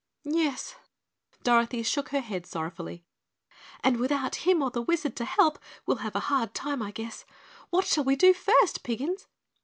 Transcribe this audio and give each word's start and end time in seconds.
"Yes," 0.25 0.75
Dorothy 1.43 1.83
shook 1.83 2.09
her 2.09 2.21
head 2.21 2.47
sorrowfully, 2.47 3.05
"and 3.83 3.97
without 3.97 4.47
him 4.47 4.63
or 4.63 4.71
the 4.71 4.81
Wizard 4.81 5.15
to 5.17 5.25
help 5.25 5.59
we'll 5.85 5.97
have 5.97 6.15
a 6.15 6.21
hard 6.21 6.55
time, 6.55 6.81
I 6.81 6.89
guess. 6.89 7.23
What 7.69 7.85
shall 7.85 8.03
we 8.05 8.15
do 8.15 8.33
first, 8.33 8.81
Piggins?" 8.81 9.27